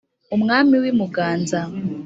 [0.35, 1.59] umwami w’i muganza,